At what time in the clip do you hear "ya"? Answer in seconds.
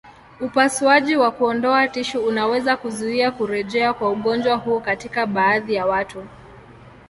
5.73-5.85